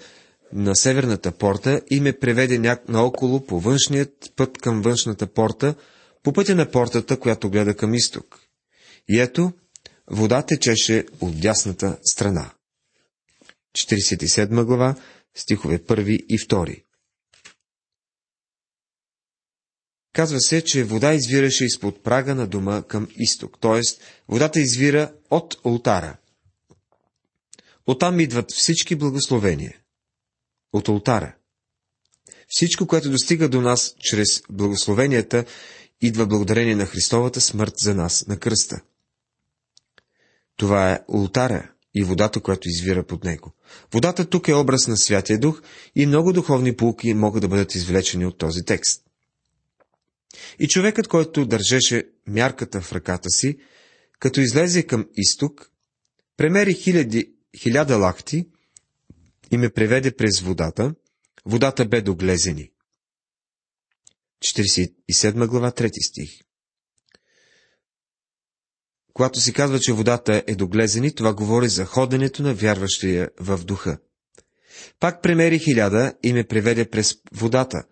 на 0.53 0.75
северната 0.75 1.31
порта 1.31 1.81
и 1.91 1.99
ме 1.99 2.13
преведе 2.19 2.59
няк 2.59 2.89
наоколо 2.89 3.45
по 3.45 3.59
външният 3.59 4.33
път 4.35 4.57
към 4.57 4.81
външната 4.81 5.27
порта, 5.27 5.75
по 6.23 6.33
пътя 6.33 6.55
на 6.55 6.71
портата, 6.71 7.19
която 7.19 7.49
гледа 7.49 7.75
към 7.75 7.93
изток. 7.93 8.39
И 9.09 9.19
ето, 9.19 9.51
вода 10.07 10.41
течеше 10.41 11.05
от 11.21 11.39
дясната 11.39 11.97
страна. 12.03 12.53
47 13.77 14.63
глава, 14.63 14.95
стихове 15.35 15.79
1 15.79 16.09
и 16.09 16.39
2. 16.39 16.83
Казва 20.13 20.39
се, 20.39 20.63
че 20.63 20.83
вода 20.83 21.13
извираше 21.13 21.65
изпод 21.65 22.03
прага 22.03 22.35
на 22.35 22.47
дома 22.47 22.81
към 22.81 23.07
изток, 23.15 23.57
т.е. 23.61 23.81
водата 24.27 24.59
извира 24.59 25.13
от 25.29 25.57
ултара. 25.63 26.17
Оттам 27.87 28.19
идват 28.19 28.51
всички 28.51 28.95
благословения. 28.95 29.79
От 30.73 30.87
ултара. 30.87 31.35
Всичко, 32.47 32.87
което 32.87 33.11
достига 33.11 33.49
до 33.49 33.61
нас 33.61 33.95
чрез 33.99 34.41
благословенията, 34.49 35.45
идва 36.01 36.27
благодарение 36.27 36.75
на 36.75 36.85
Христовата 36.85 37.41
смърт 37.41 37.73
за 37.77 37.95
нас 37.95 38.27
на 38.27 38.39
кръста. 38.39 38.81
Това 40.57 40.93
е 40.93 40.99
ултара 41.07 41.71
и 41.95 42.03
водата, 42.03 42.39
която 42.39 42.69
извира 42.69 43.03
под 43.03 43.23
него. 43.23 43.53
Водата 43.93 44.29
тук 44.29 44.47
е 44.47 44.53
образ 44.53 44.87
на 44.87 44.97
Святия 44.97 45.39
Дух 45.39 45.61
и 45.95 46.05
много 46.05 46.33
духовни 46.33 46.75
полки 46.75 47.13
могат 47.13 47.41
да 47.41 47.47
бъдат 47.47 47.75
извлечени 47.75 48.25
от 48.25 48.37
този 48.37 48.65
текст. 48.65 49.03
И 50.59 50.67
човекът, 50.67 51.07
който 51.07 51.45
държеше 51.45 52.03
мярката 52.27 52.81
в 52.81 52.93
ръката 52.93 53.29
си, 53.29 53.57
като 54.19 54.39
излезе 54.39 54.83
към 54.83 55.09
изток, 55.15 55.71
премери 56.37 56.73
хиляди, 56.73 57.33
хиляда 57.57 57.97
лахти 57.97 58.47
и 59.51 59.57
ме 59.57 59.69
преведе 59.69 60.15
през 60.15 60.39
водата. 60.39 60.95
Водата 61.45 61.85
бе 61.85 62.01
до 62.01 62.15
глезени. 62.15 62.71
47 64.43 65.47
глава, 65.47 65.71
3 65.71 66.07
стих. 66.07 66.29
Когато 69.13 69.39
си 69.39 69.53
казва, 69.53 69.79
че 69.79 69.93
водата 69.93 70.43
е 70.47 70.55
доглезени, 70.55 71.15
това 71.15 71.33
говори 71.33 71.69
за 71.69 71.85
ходенето 71.85 72.43
на 72.43 72.53
вярващия 72.53 73.29
в 73.39 73.63
духа. 73.65 73.97
Пак 74.99 75.21
премери 75.21 75.59
хиляда 75.59 76.13
и 76.23 76.33
ме 76.33 76.43
преведе 76.43 76.89
през 76.89 77.15
водата. 77.33 77.83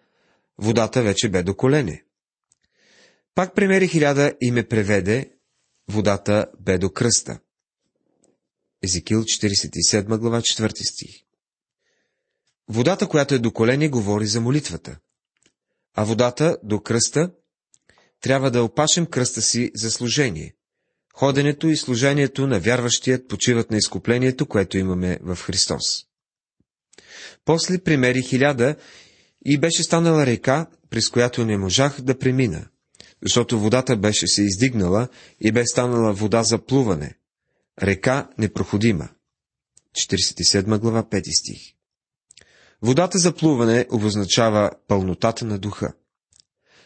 Водата 0.57 1.03
вече 1.03 1.29
бе 1.29 1.43
до 1.43 1.55
колене. 1.55 2.03
Пак 3.35 3.55
премери 3.55 3.87
хиляда 3.87 4.33
и 4.41 4.51
ме 4.51 4.67
преведе, 4.67 5.31
водата 5.89 6.47
бе 6.59 6.77
до 6.77 6.89
кръста. 6.89 7.39
Езекил 8.83 9.23
47 9.23 10.17
глава 10.17 10.41
4 10.41 10.91
стих 10.91 11.15
Водата, 12.67 13.07
която 13.07 13.35
е 13.35 13.39
до 13.39 13.51
колене, 13.51 13.89
говори 13.89 14.27
за 14.27 14.41
молитвата. 14.41 14.97
А 15.93 16.03
водата 16.03 16.57
до 16.63 16.81
кръста 16.81 17.31
трябва 18.21 18.51
да 18.51 18.63
опашем 18.63 19.05
кръста 19.05 19.41
си 19.41 19.71
за 19.75 19.91
служение. 19.91 20.55
Ходенето 21.13 21.67
и 21.67 21.77
служението 21.77 22.47
на 22.47 22.59
вярващият 22.59 23.27
почиват 23.27 23.71
на 23.71 23.77
изкуплението, 23.77 24.45
което 24.45 24.77
имаме 24.77 25.19
в 25.21 25.35
Христос. 25.35 26.05
После 27.45 27.77
примери 27.77 28.21
хиляда 28.21 28.75
и 29.45 29.57
беше 29.57 29.83
станала 29.83 30.25
река, 30.25 30.67
през 30.89 31.09
която 31.09 31.45
не 31.45 31.57
можах 31.57 32.01
да 32.01 32.17
премина, 32.17 32.65
защото 33.21 33.59
водата 33.59 33.97
беше 33.97 34.27
се 34.27 34.43
издигнала 34.43 35.07
и 35.39 35.51
бе 35.51 35.65
станала 35.65 36.13
вода 36.13 36.43
за 36.43 36.57
плуване. 36.57 37.15
Река 37.81 38.29
непроходима. 38.37 39.09
47 39.95 40.79
глава 40.79 41.03
5 41.03 41.39
стих 41.39 41.73
Водата 42.81 43.17
за 43.17 43.35
плуване 43.35 43.85
обозначава 43.91 44.71
пълнотата 44.87 45.45
на 45.45 45.57
духа. 45.57 45.93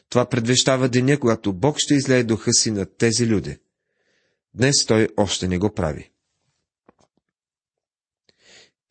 Това 0.10 0.26
предвещава 0.26 0.90
деня, 0.90 1.20
когато 1.20 1.54
Бог 1.54 1.76
ще 1.80 1.94
излее 1.94 2.24
духа 2.24 2.54
си 2.54 2.72
над 2.72 2.98
тези 2.98 3.28
люди. 3.28 3.58
Днес 4.56 4.86
той 4.86 5.10
още 5.18 5.48
не 5.48 5.58
го 5.58 5.74
прави. 5.74 6.12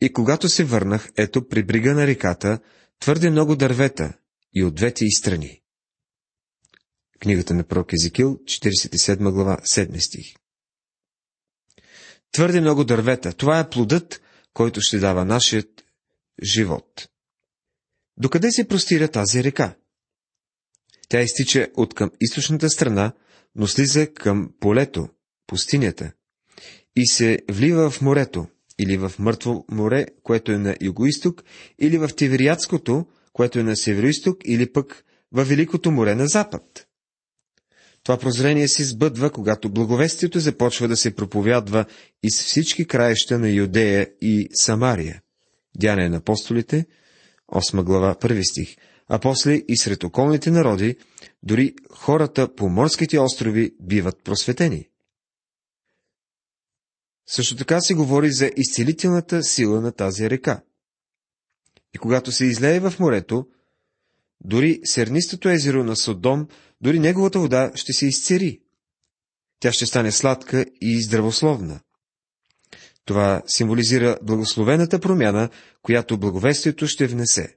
И 0.01 0.13
когато 0.13 0.49
се 0.49 0.63
върнах, 0.63 1.09
ето 1.17 1.47
при 1.47 1.63
брига 1.63 1.93
на 1.93 2.07
реката, 2.07 2.59
твърде 2.99 3.29
много 3.29 3.55
дървета 3.55 4.17
и 4.53 4.63
от 4.63 4.75
двете 4.75 5.05
и 5.05 5.11
страни. 5.11 5.61
Книгата 7.19 7.53
на 7.53 7.63
пророк 7.63 7.93
Езекил, 7.93 8.37
47 8.37 9.31
глава, 9.31 9.57
7 9.57 9.99
стих. 9.99 10.35
Твърде 12.31 12.61
много 12.61 12.83
дървета. 12.83 13.33
Това 13.33 13.59
е 13.59 13.69
плодът, 13.69 14.21
който 14.53 14.81
ще 14.81 14.99
дава 14.99 15.25
нашият 15.25 15.85
живот. 16.43 17.09
Докъде 18.17 18.51
се 18.51 18.67
простира 18.67 19.07
тази 19.07 19.43
река? 19.43 19.77
Тя 21.09 21.21
изтича 21.21 21.67
от 21.75 21.93
към 21.93 22.11
източната 22.21 22.69
страна, 22.69 23.13
но 23.55 23.67
слиза 23.67 24.13
към 24.13 24.53
полето, 24.59 25.09
пустинята, 25.47 26.11
и 26.95 27.07
се 27.07 27.39
влива 27.51 27.89
в 27.89 28.01
морето, 28.01 28.47
или 28.79 28.97
в 28.97 29.11
Мъртво 29.19 29.65
море, 29.71 30.05
което 30.23 30.51
е 30.51 30.57
на 30.57 30.75
югоисток, 30.81 31.43
или 31.79 31.97
в 31.97 32.09
Тивериатското, 32.15 33.05
което 33.33 33.59
е 33.59 33.63
на 33.63 33.75
североисток, 33.75 34.37
или 34.45 34.73
пък 34.73 35.03
в 35.31 35.43
Великото 35.43 35.91
море 35.91 36.15
на 36.15 36.27
запад. 36.27 36.87
Това 38.03 38.17
прозрение 38.17 38.67
се 38.67 38.83
сбъдва, 38.83 39.29
когато 39.29 39.69
благовестието 39.69 40.39
започва 40.39 40.87
да 40.87 40.97
се 40.97 41.15
проповядва 41.15 41.85
из 42.23 42.41
всички 42.41 42.87
краища 42.87 43.39
на 43.39 43.49
Юдея 43.49 44.09
и 44.21 44.49
Самария. 44.53 45.21
Дяне 45.77 46.09
на 46.09 46.17
апостолите, 46.17 46.85
8 47.53 47.83
глава, 47.83 48.15
1 48.15 48.51
стих, 48.51 48.75
а 49.07 49.19
после 49.19 49.53
и 49.67 49.77
сред 49.77 50.03
околните 50.03 50.51
народи, 50.51 50.95
дори 51.43 51.73
хората 51.91 52.55
по 52.55 52.69
морските 52.69 53.19
острови 53.19 53.71
биват 53.81 54.23
просветени. 54.23 54.87
Също 57.27 57.55
така 57.55 57.81
се 57.81 57.93
говори 57.93 58.31
за 58.31 58.51
изцелителната 58.57 59.43
сила 59.43 59.81
на 59.81 59.91
тази 59.91 60.29
река. 60.29 60.61
И 61.95 61.97
когато 61.97 62.31
се 62.31 62.45
излее 62.45 62.79
в 62.79 62.93
морето, 62.99 63.47
дори 64.43 64.79
сернистото 64.83 65.49
езеро 65.49 65.83
на 65.83 65.95
Содом, 65.95 66.47
дори 66.81 66.99
неговата 66.99 67.39
вода 67.39 67.71
ще 67.75 67.93
се 67.93 68.07
изцери. 68.07 68.61
Тя 69.59 69.71
ще 69.71 69.85
стане 69.85 70.11
сладка 70.11 70.65
и 70.81 71.01
здравословна. 71.01 71.79
Това 73.05 73.41
символизира 73.47 74.17
благословената 74.23 74.99
промяна, 74.99 75.49
която 75.81 76.17
благовестието 76.17 76.87
ще 76.87 77.07
внесе. 77.07 77.55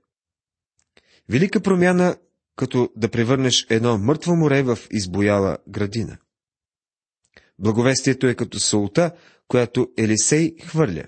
Велика 1.28 1.60
промяна, 1.60 2.16
като 2.56 2.90
да 2.96 3.10
превърнеш 3.10 3.66
едно 3.70 3.98
мъртво 3.98 4.36
море 4.36 4.62
в 4.62 4.78
избояла 4.90 5.58
градина. 5.68 6.18
Благовестието 7.58 8.26
е 8.26 8.34
като 8.34 8.60
солта, 8.60 9.12
която 9.48 9.88
Елисей 9.96 10.56
хвърля. 10.64 11.04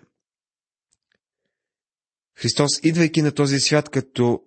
Христос, 2.36 2.70
идвайки 2.82 3.22
на 3.22 3.32
този 3.32 3.60
свят 3.60 3.88
като 3.88 4.42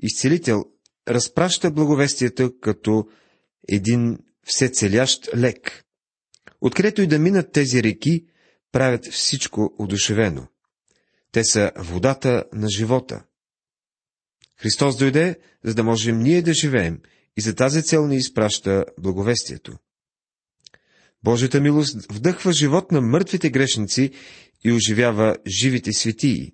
изцелител, 0.00 0.64
разпраща 1.08 1.70
благовестието 1.70 2.60
като 2.60 3.08
един 3.68 4.18
всецелящ 4.46 5.28
лек. 5.36 5.84
Откъдето 6.60 7.02
и 7.02 7.06
да 7.06 7.18
минат 7.18 7.52
тези 7.52 7.82
реки, 7.82 8.26
правят 8.72 9.06
всичко 9.06 9.74
удушевено. 9.78 10.46
Те 11.32 11.44
са 11.44 11.72
водата 11.76 12.44
на 12.52 12.68
живота. 12.68 13.24
Христос 14.56 14.96
дойде, 14.96 15.38
за 15.64 15.74
да 15.74 15.84
можем 15.84 16.18
ние 16.18 16.42
да 16.42 16.54
живеем, 16.54 17.00
и 17.36 17.40
за 17.40 17.54
тази 17.54 17.82
цел 17.82 18.06
ни 18.06 18.16
изпраща 18.16 18.84
благовестието. 18.98 19.78
Божията 21.24 21.60
милост 21.60 22.12
вдъхва 22.12 22.52
живот 22.52 22.92
на 22.92 23.00
мъртвите 23.00 23.50
грешници 23.50 24.10
и 24.64 24.72
оживява 24.72 25.36
живите 25.46 25.92
светии. 25.92 26.52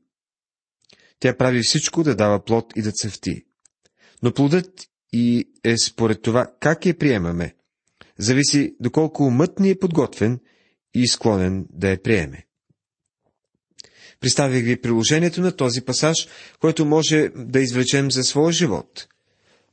Тя 1.20 1.36
прави 1.36 1.62
всичко 1.62 2.02
да 2.02 2.16
дава 2.16 2.44
плод 2.44 2.72
и 2.76 2.82
да 2.82 2.92
цъфти. 2.92 3.44
Но 4.22 4.32
плодът 4.32 4.88
и 5.12 5.48
е 5.64 5.76
според 5.78 6.22
това 6.22 6.46
как 6.60 6.86
я 6.86 6.98
приемаме. 6.98 7.54
Зависи 8.18 8.76
доколко 8.80 9.22
умът 9.22 9.60
ни 9.60 9.70
е 9.70 9.78
подготвен 9.78 10.40
и 10.94 11.08
склонен 11.08 11.66
да 11.72 11.90
я 11.90 12.02
приеме. 12.02 12.46
Представих 14.20 14.64
ви 14.64 14.80
приложението 14.80 15.40
на 15.40 15.56
този 15.56 15.80
пасаж, 15.80 16.28
който 16.60 16.86
може 16.86 17.28
да 17.36 17.60
извлечем 17.60 18.10
за 18.10 18.22
своя 18.22 18.52
живот. 18.52 19.08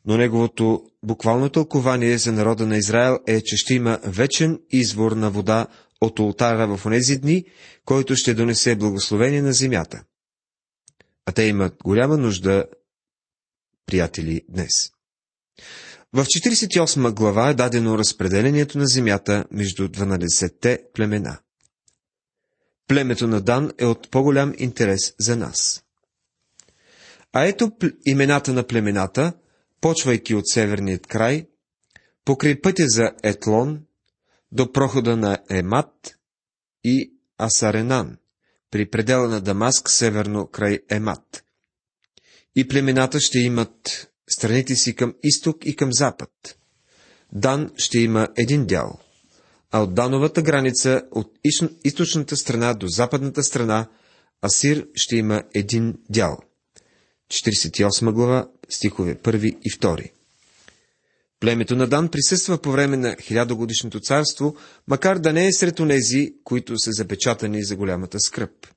Но 0.05 0.17
неговото 0.17 0.89
буквално 1.07 1.49
тълкование 1.49 2.17
за 2.17 2.31
народа 2.31 2.65
на 2.67 2.77
Израел 2.77 3.19
е, 3.27 3.41
че 3.41 3.57
ще 3.57 3.73
има 3.73 3.99
вечен 4.03 4.59
извор 4.69 5.11
на 5.11 5.31
вода 5.31 5.67
от 6.01 6.19
ултара 6.19 6.77
в 6.77 6.85
онези 6.85 7.17
дни, 7.17 7.45
който 7.85 8.15
ще 8.15 8.33
донесе 8.33 8.75
благословение 8.75 9.41
на 9.41 9.53
земята. 9.53 10.03
А 11.25 11.31
те 11.31 11.43
имат 11.43 11.75
голяма 11.83 12.17
нужда, 12.17 12.65
приятели, 13.85 14.41
днес. 14.49 14.91
В 16.13 16.25
48 16.25 17.11
глава 17.13 17.49
е 17.49 17.53
дадено 17.53 17.97
разпределението 17.97 18.77
на 18.77 18.87
земята 18.87 19.45
между 19.51 19.87
12-те 19.87 20.83
племена. 20.93 21.39
Племето 22.87 23.27
на 23.27 23.41
Дан 23.41 23.71
е 23.77 23.85
от 23.85 24.11
по-голям 24.11 24.53
интерес 24.57 25.13
за 25.19 25.35
нас. 25.35 25.83
А 27.33 27.45
ето 27.45 27.71
имената 28.05 28.53
на 28.53 28.63
племената, 28.67 29.33
почвайки 29.81 30.35
от 30.35 30.47
северният 30.47 31.07
край, 31.07 31.47
покрай 32.25 32.61
пътя 32.61 32.83
за 32.87 33.11
Етлон, 33.23 33.79
до 34.51 34.71
прохода 34.71 35.17
на 35.17 35.37
Емат 35.49 36.17
и 36.83 37.13
Асаренан, 37.37 38.17
при 38.71 38.89
предела 38.89 39.27
на 39.27 39.41
Дамаск, 39.41 39.89
северно 39.89 40.47
край 40.47 40.79
Емат. 40.89 41.43
И 42.55 42.67
племената 42.67 43.19
ще 43.19 43.39
имат 43.39 44.07
страните 44.29 44.75
си 44.75 44.95
към 44.95 45.13
изток 45.23 45.65
и 45.65 45.75
към 45.75 45.93
запад. 45.93 46.57
Дан 47.33 47.71
ще 47.77 47.99
има 47.99 48.27
един 48.37 48.65
дял, 48.65 48.99
а 49.71 49.83
от 49.83 49.93
Дановата 49.93 50.41
граница, 50.41 51.01
от 51.11 51.31
източната 51.83 52.37
страна 52.37 52.73
до 52.73 52.87
западната 52.87 53.43
страна, 53.43 53.87
Асир 54.41 54.87
ще 54.95 55.15
има 55.15 55.43
един 55.53 55.95
дял. 56.09 56.37
48 57.29 58.11
глава, 58.11 58.47
стихове 58.69 59.15
1 59.15 59.57
и 59.63 59.71
2. 59.71 60.11
Племето 61.39 61.75
на 61.75 61.87
Дан 61.87 62.09
присъства 62.09 62.57
по 62.61 62.71
време 62.71 62.97
на 62.97 63.15
хилядогодишното 63.21 63.99
царство, 63.99 64.55
макар 64.87 65.17
да 65.19 65.33
не 65.33 65.47
е 65.47 65.53
сред 65.53 65.79
онези, 65.79 66.33
които 66.43 66.79
са 66.79 66.91
запечатани 66.91 67.63
за 67.63 67.75
голямата 67.75 68.19
скръп. 68.19 68.67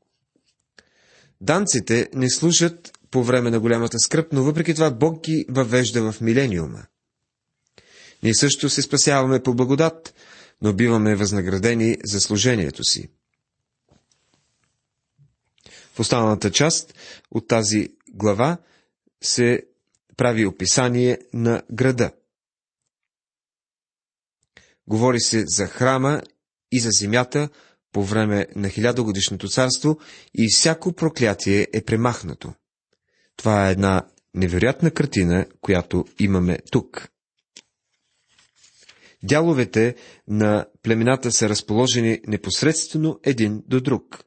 Данците 1.41 2.09
не 2.15 2.31
служат 2.31 2.93
по 3.11 3.25
време 3.25 3.51
на 3.51 3.61
голямата 3.61 3.99
скръп, 3.99 4.33
но 4.33 4.43
въпреки 4.43 4.75
това 4.75 4.91
Бог 4.91 5.25
ги 5.25 5.45
въвежда 5.49 6.13
в 6.13 6.21
милениума. 6.21 6.83
Ние 8.23 8.35
също 8.35 8.69
се 8.71 8.83
спасяваме 8.83 9.43
по 9.43 9.55
благодат, 9.55 10.15
но 10.63 10.73
биваме 10.73 11.17
възнаградени 11.17 11.97
за 12.05 12.21
служението 12.21 12.85
си. 12.85 13.09
В 15.95 16.01
останалата 16.01 16.51
част 16.51 16.95
от 17.31 17.49
тази 17.49 17.89
глава 18.11 18.59
се 19.23 19.63
прави 20.17 20.47
описание 20.47 21.19
на 21.33 21.63
града. 21.73 22.13
Говори 24.87 25.21
се 25.21 25.45
за 25.47 25.67
храма 25.67 26.23
и 26.73 26.81
за 26.81 26.89
земята 26.91 27.49
по 27.93 28.05
време 28.05 28.47
на 28.57 28.69
хилядогодишното 28.69 29.49
царство 29.49 29.99
и 30.35 30.49
всяко 30.51 30.93
проклятие 30.93 31.67
е 31.73 31.85
премахнато. 31.85 32.53
Това 33.37 33.69
е 33.69 33.73
една 33.73 34.07
невероятна 34.35 34.91
картина, 34.91 35.47
която 35.61 36.05
имаме 36.19 36.59
тук. 36.71 37.09
Дяловете 39.23 39.95
на 40.29 40.67
племената 40.83 41.33
са 41.33 41.49
разположени 41.49 42.21
непосредствено 42.27 43.21
един 43.23 43.63
до 43.67 43.81
друг. 43.81 44.25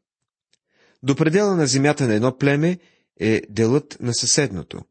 До 1.04 1.16
предела 1.16 1.56
на 1.56 1.68
земята 1.68 2.08
на 2.08 2.14
едно 2.14 2.38
племе 2.38 2.80
е 3.20 3.42
делът 3.50 3.98
на 4.00 4.14
съседното. 4.14 4.82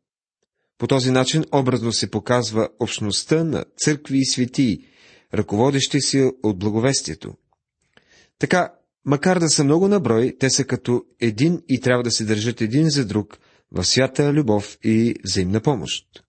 По 0.79 0.87
този 0.87 1.11
начин 1.11 1.45
образно 1.53 1.93
се 1.93 2.11
показва 2.11 2.69
общността 2.81 3.45
на 3.45 3.65
църкви 3.77 4.19
и 4.19 4.25
светии, 4.25 4.85
ръководещи 5.35 6.01
се 6.01 6.33
от 6.43 6.59
благовестието. 6.59 7.35
Така, 8.39 8.73
макар 9.05 9.39
да 9.39 9.49
са 9.49 9.65
много 9.65 9.89
наброй, 9.89 10.37
те 10.41 10.51
са 10.51 10.65
като 10.65 11.05
един 11.21 11.63
и 11.69 11.81
трябва 11.81 12.03
да 12.03 12.11
се 12.11 12.25
държат 12.25 12.61
един 12.61 12.91
за 12.91 13.05
друг 13.07 13.39
в 13.73 13.85
свята 13.85 14.33
любов 14.33 14.79
и 14.85 15.15
взаимна 15.25 15.61
помощ. 15.61 16.25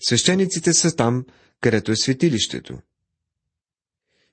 Свещениците 0.00 0.72
са 0.72 0.96
там, 0.96 1.24
където 1.60 1.92
е 1.92 1.96
светилището. 1.96 2.78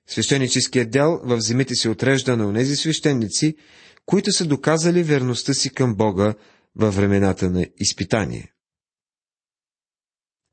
Свещеническият 0.06 0.90
дял 0.90 1.20
в 1.24 1.40
земите 1.40 1.74
се 1.74 1.88
отрежда 1.88 2.36
на 2.36 2.48
онези 2.48 2.76
свещеници, 2.76 3.56
които 4.06 4.32
са 4.32 4.44
доказали 4.44 5.02
верността 5.02 5.54
си 5.54 5.70
към 5.70 5.94
Бога 5.94 6.34
във 6.76 6.96
времената 6.96 7.50
на 7.50 7.66
изпитание. 7.78 8.52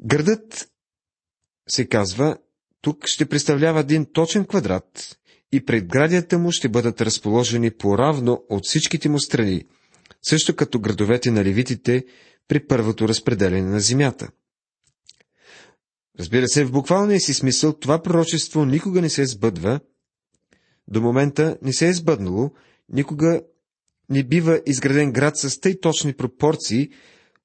Градът, 0.02 0.72
се 1.70 1.88
казва, 1.88 2.38
тук 2.82 3.08
ще 3.08 3.30
представлява 3.30 3.80
един 3.80 4.06
точен 4.14 4.46
квадрат 4.46 5.20
и 5.52 5.66
предградията 5.66 6.40
му 6.40 6.52
ще 6.52 6.70
бъдат 6.70 7.02
разположени 7.02 7.72
по-равно 7.72 8.46
от 8.50 8.66
всичките 8.66 9.10
му 9.10 9.20
страни, 9.20 9.66
също 10.30 10.56
като 10.56 10.80
градовете 10.80 11.32
на 11.32 11.44
левитите 11.44 12.06
при 12.48 12.68
първото 12.68 13.08
разпределение 13.08 13.70
на 13.70 13.80
земята. 13.80 14.30
Разбира 16.20 16.48
се, 16.48 16.66
в 16.66 16.72
буквалния 16.72 17.20
си 17.20 17.34
смисъл 17.34 17.74
това 17.74 18.02
пророчество 18.02 18.66
никога 18.66 19.02
не 19.02 19.10
се 19.10 19.26
сбъдва, 19.26 19.80
до 20.88 21.02
момента 21.02 21.58
не 21.62 21.74
се 21.74 21.88
е 21.88 21.94
сбъднало, 21.94 22.52
никога 22.90 23.42
не 24.10 24.24
бива 24.24 24.62
изграден 24.66 25.12
град 25.12 25.38
с 25.38 25.60
тъй 25.60 25.80
точни 25.80 26.14
пропорции, 26.14 26.90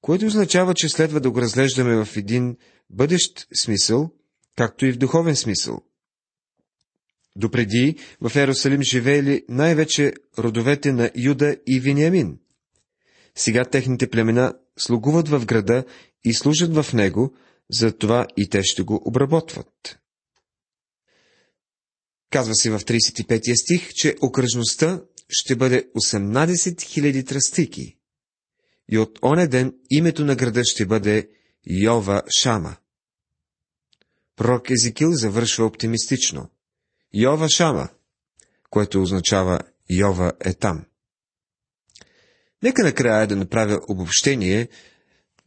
което 0.01 0.25
означава, 0.25 0.73
че 0.73 0.89
следва 0.89 1.19
да 1.19 1.31
го 1.31 1.41
разглеждаме 1.41 2.05
в 2.05 2.17
един 2.17 2.57
бъдещ 2.89 3.47
смисъл, 3.61 4.09
както 4.55 4.85
и 4.85 4.91
в 4.91 4.97
духовен 4.97 5.35
смисъл. 5.35 5.81
Допреди 7.35 7.95
в 8.21 8.35
Ерусалим 8.35 8.81
живеели 8.83 9.45
най-вече 9.49 10.13
родовете 10.39 10.91
на 10.91 11.11
Юда 11.15 11.57
и 11.67 11.79
Вениамин. 11.79 12.39
Сега 13.35 13.65
техните 13.65 14.09
племена 14.09 14.53
слугуват 14.77 15.27
в 15.27 15.45
града 15.45 15.85
и 16.23 16.33
служат 16.33 16.75
в 16.75 16.93
него, 16.93 17.33
затова 17.71 18.27
и 18.37 18.49
те 18.49 18.63
ще 18.63 18.83
го 18.83 19.01
обработват. 19.05 19.99
Казва 22.31 22.55
се 22.55 22.71
в 22.71 22.79
35 22.79 23.55
стих, 23.55 23.93
че 23.93 24.15
окръжността 24.21 25.01
ще 25.29 25.55
бъде 25.55 25.89
18 25.95 26.53
000 26.53 27.27
тръстики. 27.27 27.97
И 28.89 28.97
от 28.97 29.19
оне 29.23 29.47
ден 29.47 29.75
името 29.89 30.25
на 30.25 30.35
града 30.35 30.61
ще 30.65 30.85
бъде 30.85 31.29
Йова 31.69 32.21
Шама. 32.39 32.75
Пророк 34.35 34.69
Езекил 34.69 35.13
завършва 35.13 35.65
оптимистично. 35.65 36.49
Йова 37.13 37.49
Шама, 37.49 37.89
което 38.69 39.01
означава 39.01 39.59
Йова 39.89 40.33
е 40.39 40.53
там. 40.53 40.85
Нека 42.63 42.83
накрая 42.83 43.27
да 43.27 43.35
направя 43.35 43.79
обобщение 43.89 44.69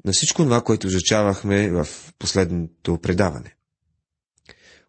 на 0.04 0.12
всичко 0.12 0.42
това, 0.42 0.62
което 0.62 0.86
изучавахме 0.86 1.70
в 1.70 1.88
последното 2.18 2.98
предаване. 2.98 3.57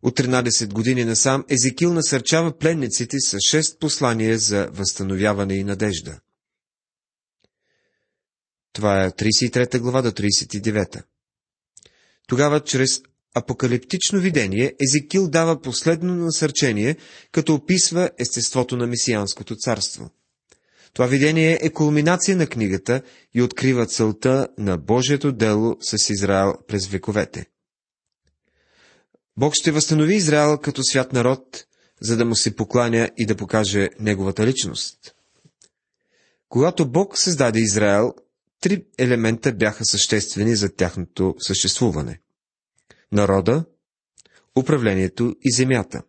От 0.03 0.19
13 0.19 0.73
години 0.73 1.05
насам 1.05 1.45
Езекил 1.49 1.93
насърчава 1.93 2.57
пленниците 2.57 3.19
с 3.19 3.37
6 3.37 3.79
послания 3.79 4.37
за 4.37 4.69
възстановяване 4.71 5.53
и 5.55 5.63
надежда. 5.63 6.19
Това 8.73 9.03
е 9.03 9.11
33 9.11 9.79
глава 9.79 10.01
до 10.01 10.11
39. 10.11 11.03
Тогава, 12.27 12.63
чрез 12.63 13.01
апокалиптично 13.35 14.19
видение, 14.19 14.75
Езекил 14.81 15.27
дава 15.29 15.61
последно 15.61 16.15
насърчение, 16.15 16.97
като 17.31 17.53
описва 17.53 18.09
естеството 18.19 18.77
на 18.77 18.87
Месианското 18.87 19.55
царство. 19.55 20.09
Това 20.93 21.07
видение 21.07 21.59
е 21.61 21.69
кулминация 21.69 22.37
на 22.37 22.47
книгата 22.47 23.01
и 23.33 23.41
открива 23.41 23.85
целта 23.85 24.47
на 24.57 24.77
Божието 24.77 25.31
дело 25.31 25.77
с 25.81 26.09
Израел 26.09 26.53
през 26.67 26.87
вековете. 26.87 27.45
Бог 29.39 29.53
ще 29.55 29.71
възстанови 29.71 30.15
Израел 30.15 30.57
като 30.57 30.83
свят 30.83 31.13
народ, 31.13 31.65
за 32.01 32.17
да 32.17 32.25
му 32.25 32.35
се 32.35 32.55
покланя 32.55 33.09
и 33.17 33.25
да 33.25 33.35
покаже 33.35 33.89
неговата 33.99 34.45
личност. 34.45 35.15
Когато 36.49 36.91
Бог 36.91 37.17
създаде 37.17 37.59
Израел, 37.59 38.13
три 38.61 38.85
елемента 38.97 39.53
бяха 39.53 39.85
съществени 39.85 40.55
за 40.55 40.69
тяхното 40.75 41.35
съществуване. 41.39 42.19
Народа, 43.11 43.65
управлението 44.55 45.35
и 45.41 45.51
земята. 45.51 46.01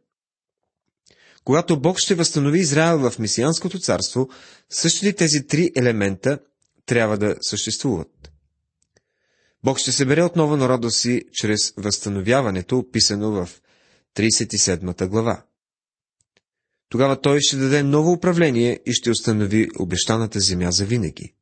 Когато 1.45 1.81
Бог 1.81 1.99
ще 1.99 2.15
възстанови 2.15 2.59
Израел 2.59 3.11
в 3.11 3.19
Месианското 3.19 3.79
царство, 3.79 4.29
същите 4.71 5.13
тези 5.13 5.47
три 5.47 5.71
елемента 5.77 6.39
трябва 6.87 7.19
да 7.19 7.37
съществуват. 7.41 8.30
Бог 9.65 9.79
ще 9.79 9.93
събере 9.93 10.23
отново 10.23 10.57
народа 10.57 10.91
си 10.91 11.23
чрез 11.33 11.75
възстановяването, 11.77 12.79
описано 12.79 13.31
в 13.31 13.49
37 14.17 15.09
глава. 15.09 15.43
Тогава 16.89 17.21
той 17.21 17.41
ще 17.41 17.57
даде 17.57 17.83
ново 17.83 18.13
управление 18.13 18.81
и 18.87 18.93
ще 18.93 19.11
установи 19.11 19.69
обещаната 19.79 20.41
земя 20.41 20.71
за 20.71 20.85
винаги. 20.85 21.35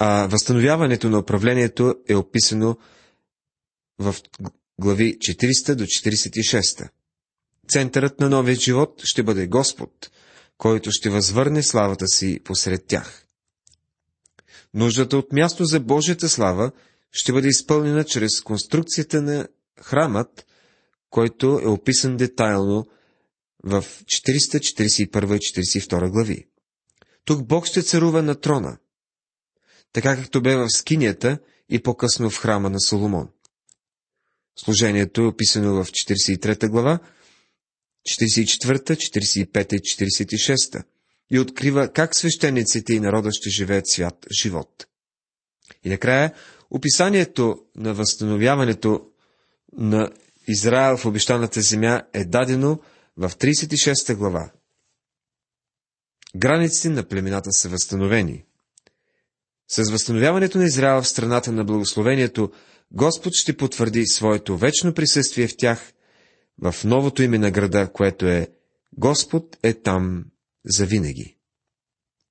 А 0.00 0.26
възстановяването 0.26 1.10
на 1.10 1.18
управлението 1.18 1.94
е 2.08 2.14
описано 2.14 2.76
в 3.98 4.16
глави 4.80 5.18
40 5.18 5.74
до 5.74 5.84
46. 5.84 6.88
Центърът 7.68 8.20
на 8.20 8.28
новия 8.28 8.54
живот 8.56 9.02
ще 9.04 9.22
бъде 9.22 9.46
Господ, 9.46 10.10
който 10.58 10.90
ще 10.92 11.10
възвърне 11.10 11.62
славата 11.62 12.06
си 12.08 12.40
посред 12.44 12.86
тях. 12.86 13.27
Нуждата 14.74 15.18
от 15.18 15.32
място 15.32 15.64
за 15.64 15.80
Божията 15.80 16.28
слава 16.28 16.72
ще 17.12 17.32
бъде 17.32 17.48
изпълнена 17.48 18.04
чрез 18.04 18.40
конструкцията 18.40 19.22
на 19.22 19.48
храмът, 19.82 20.46
който 21.10 21.60
е 21.62 21.66
описан 21.66 22.16
детайлно 22.16 22.86
в 23.64 23.82
441 23.82 25.36
и 25.36 25.38
42 25.38 26.10
глави. 26.10 26.46
Тук 27.24 27.46
Бог 27.46 27.66
ще 27.66 27.82
царува 27.82 28.22
на 28.22 28.34
трона, 28.34 28.78
така 29.92 30.16
както 30.16 30.42
бе 30.42 30.56
в 30.56 30.70
скинията 30.70 31.38
и 31.68 31.82
по-късно 31.82 32.30
в 32.30 32.38
храма 32.38 32.70
на 32.70 32.80
Соломон. 32.80 33.28
Служението 34.58 35.20
е 35.20 35.26
описано 35.26 35.84
в 35.84 35.86
43 35.90 36.68
глава, 36.68 36.98
44, 38.08 38.96
45 38.96 39.74
и 39.74 39.80
46 39.80 40.84
и 41.30 41.38
открива 41.38 41.88
как 41.88 42.16
свещениците 42.16 42.92
и 42.94 43.00
народа 43.00 43.28
ще 43.32 43.50
живеят 43.50 43.88
свят 43.88 44.26
живот. 44.42 44.86
И 45.84 45.88
накрая, 45.88 46.32
описанието 46.70 47.58
на 47.76 47.94
възстановяването 47.94 49.06
на 49.72 50.10
Израел 50.48 50.96
в 50.96 51.06
обещаната 51.06 51.60
земя 51.60 52.02
е 52.12 52.24
дадено 52.24 52.80
в 53.16 53.30
36 53.30 54.14
глава. 54.16 54.50
Границите 56.36 56.88
на 56.88 57.02
племената 57.02 57.52
са 57.52 57.68
възстановени. 57.68 58.44
С 59.68 59.90
възстановяването 59.90 60.58
на 60.58 60.64
Израел 60.64 61.02
в 61.02 61.08
страната 61.08 61.52
на 61.52 61.64
благословението, 61.64 62.52
Господ 62.92 63.32
ще 63.34 63.56
потвърди 63.56 64.06
своето 64.06 64.56
вечно 64.56 64.94
присъствие 64.94 65.48
в 65.48 65.56
тях 65.56 65.92
в 66.62 66.74
новото 66.84 67.22
име 67.22 67.38
на 67.38 67.50
града, 67.50 67.92
което 67.92 68.26
е 68.26 68.48
Господ 68.98 69.56
е 69.62 69.74
там 69.74 70.24
завинаги. 70.68 71.36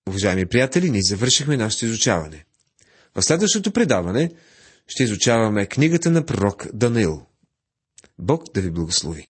Уважаеми 0.07 0.45
приятели, 0.45 0.89
ние 0.89 1.01
завършихме 1.01 1.57
нашето 1.57 1.85
изучаване. 1.85 2.45
В 3.15 3.21
следващото 3.21 3.71
предаване 3.71 4.31
ще 4.87 5.03
изучаваме 5.03 5.65
книгата 5.65 6.11
на 6.11 6.25
пророк 6.25 6.67
Данаил. 6.73 7.25
Бог 8.19 8.43
да 8.53 8.61
ви 8.61 8.71
благослови. 8.71 9.25